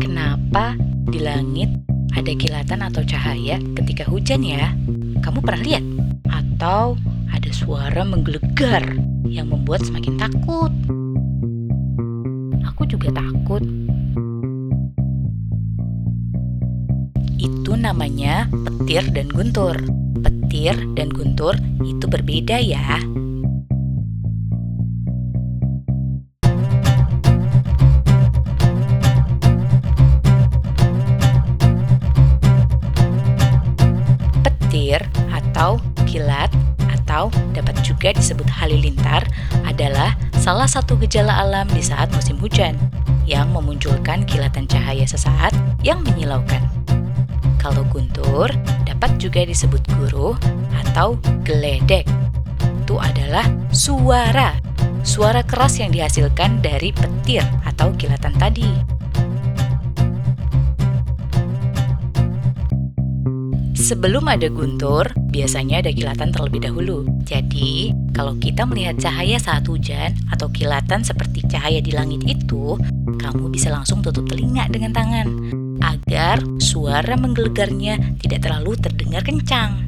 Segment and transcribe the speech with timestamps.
[0.00, 0.76] Kenapa
[1.10, 1.68] di langit
[2.12, 4.72] ada kilatan atau cahaya ketika hujan ya?
[5.20, 5.84] Kamu pernah lihat?
[6.32, 6.96] Atau
[7.28, 8.84] ada suara menggelegar
[9.28, 10.72] yang membuat semakin takut?
[12.68, 13.60] Aku juga takut.
[17.36, 19.76] Itu namanya petir dan guntur.
[20.22, 23.02] Petir dan guntur itu berbeda ya.
[35.62, 35.78] Atau
[36.10, 36.50] kilat
[36.90, 39.22] atau dapat juga disebut halilintar
[39.62, 42.74] adalah salah satu gejala alam di saat musim hujan
[43.30, 45.54] yang memunculkan kilatan cahaya sesaat
[45.86, 46.66] yang menyilaukan.
[47.62, 48.50] Kalau guntur
[48.82, 50.34] dapat juga disebut guru
[50.82, 51.14] atau
[51.46, 52.10] geledek.
[52.82, 54.58] Itu adalah suara.
[55.06, 58.91] Suara keras yang dihasilkan dari petir atau kilatan tadi.
[63.92, 67.04] Sebelum ada guntur, biasanya ada kilatan terlebih dahulu.
[67.28, 72.80] Jadi, kalau kita melihat cahaya saat hujan atau kilatan seperti cahaya di langit itu,
[73.20, 75.28] kamu bisa langsung tutup telinga dengan tangan
[75.84, 79.84] agar suara menggelegarnya tidak terlalu terdengar kencang.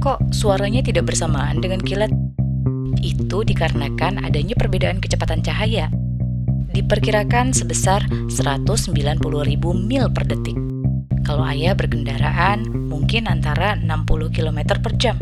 [0.00, 2.25] Kok suaranya tidak bersamaan dengan kilat?
[3.00, 5.92] Itu dikarenakan adanya perbedaan kecepatan cahaya.
[6.76, 9.20] Diperkirakan sebesar 190.000
[9.74, 10.58] mil per detik.
[11.24, 15.16] Kalau ayah berkendaraan, mungkin antara 60 km per jam.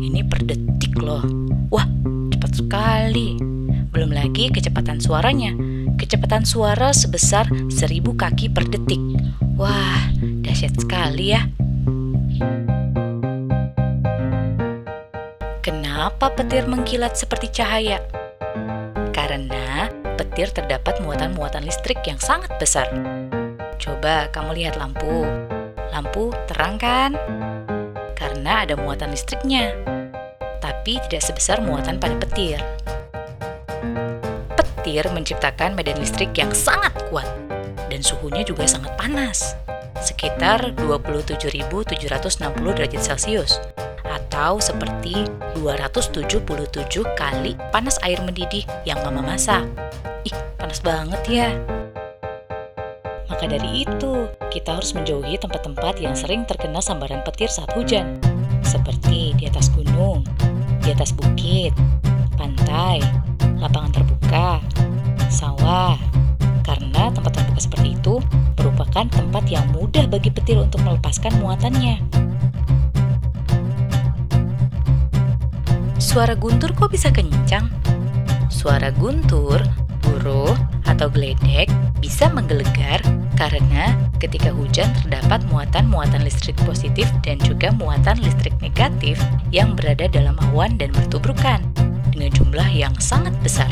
[0.00, 1.22] Ini per detik loh.
[1.70, 1.86] Wah,
[2.32, 3.38] cepat sekali.
[3.92, 5.54] Belum lagi kecepatan suaranya.
[6.00, 9.00] Kecepatan suara sebesar 1000 kaki per detik.
[9.58, 10.10] Wah,
[10.42, 11.46] dahsyat sekali ya.
[15.98, 17.98] Kenapa petir mengkilat seperti cahaya?
[19.10, 22.86] Karena petir terdapat muatan-muatan listrik yang sangat besar.
[23.82, 25.26] Coba kamu lihat lampu.
[25.90, 27.18] Lampu terang kan?
[28.14, 29.74] Karena ada muatan listriknya.
[30.62, 32.62] Tapi tidak sebesar muatan pada petir.
[34.54, 37.26] Petir menciptakan medan listrik yang sangat kuat
[37.90, 39.58] dan suhunya juga sangat panas.
[39.98, 41.90] Sekitar 27.760
[42.54, 43.58] derajat Celcius
[44.38, 45.26] atau seperti
[45.58, 46.70] 277
[47.18, 49.66] kali panas air mendidih yang mama masak.
[50.22, 51.50] Ih, panas banget ya.
[53.26, 58.22] Maka dari itu, kita harus menjauhi tempat-tempat yang sering terkena sambaran petir saat hujan,
[58.62, 60.22] seperti di atas gunung,
[60.86, 61.74] di atas bukit,
[62.38, 63.02] pantai,
[63.58, 64.62] lapangan terbuka,
[65.26, 65.98] sawah.
[66.62, 68.22] Karena tempat terbuka seperti itu
[68.54, 72.27] merupakan tempat yang mudah bagi petir untuk melepaskan muatannya.
[76.08, 77.68] Suara guntur kok bisa kencang?
[78.48, 79.60] Suara guntur,
[80.00, 80.56] buruh,
[80.88, 81.68] atau geledek
[82.00, 83.04] bisa menggelegar
[83.36, 89.20] karena ketika hujan terdapat muatan-muatan listrik positif dan juga muatan listrik negatif
[89.52, 91.60] yang berada dalam awan dan bertubrukan
[92.08, 93.68] dengan jumlah yang sangat besar.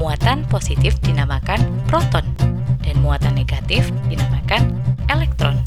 [0.00, 1.60] Muatan positif dinamakan
[1.92, 2.24] proton
[2.80, 4.80] dan muatan negatif dinamakan
[5.12, 5.60] elektron.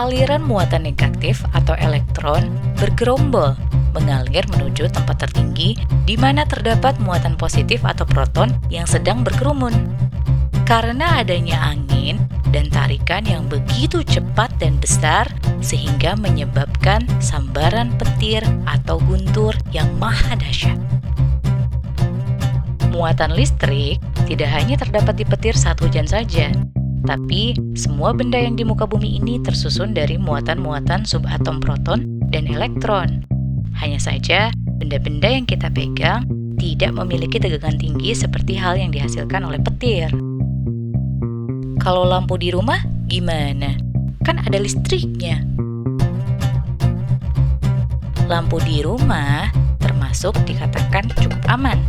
[0.00, 2.48] Aliran muatan negatif atau elektron
[2.80, 3.52] bergerombol
[3.92, 5.76] mengalir menuju tempat tertinggi
[6.08, 9.74] di mana terdapat muatan positif atau proton yang sedang berkerumun.
[10.64, 12.16] Karena adanya angin
[12.48, 15.28] dan tarikan yang begitu cepat dan besar
[15.60, 20.78] sehingga menyebabkan sambaran petir atau guntur yang maha dahsyat.
[22.94, 26.50] Muatan listrik tidak hanya terdapat di petir saat hujan saja,
[27.08, 33.24] tapi, semua benda yang di muka bumi ini tersusun dari muatan-muatan subatom proton dan elektron.
[33.80, 36.28] Hanya saja, benda-benda yang kita pegang
[36.60, 40.12] tidak memiliki tegangan tinggi seperti hal yang dihasilkan oleh petir.
[41.80, 43.80] Kalau lampu di rumah, gimana?
[44.20, 45.40] Kan ada listriknya.
[48.28, 49.48] Lampu di rumah
[49.80, 51.80] termasuk dikatakan cukup aman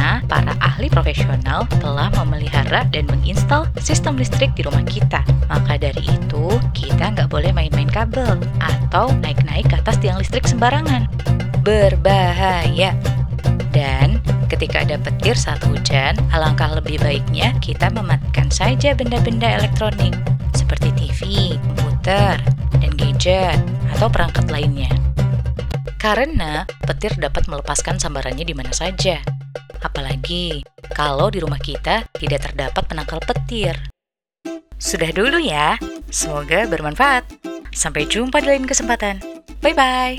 [0.00, 5.20] karena para ahli profesional telah memelihara dan menginstal sistem listrik di rumah kita.
[5.44, 11.04] Maka dari itu, kita nggak boleh main-main kabel atau naik-naik ke atas tiang listrik sembarangan.
[11.60, 12.96] Berbahaya.
[13.76, 20.16] Dan ketika ada petir saat hujan, alangkah lebih baiknya kita mematikan saja benda-benda elektronik
[20.56, 21.20] seperti TV,
[21.76, 22.40] komputer,
[22.80, 23.60] dan gadget,
[23.92, 24.88] atau perangkat lainnya.
[26.00, 29.39] Karena petir dapat melepaskan sambarannya di mana saja.
[29.80, 33.76] Apalagi kalau di rumah kita tidak terdapat penangkal petir.
[34.80, 35.76] Sudah dulu ya.
[36.08, 37.28] Semoga bermanfaat.
[37.70, 39.20] Sampai jumpa di lain kesempatan.
[39.60, 40.16] Bye bye.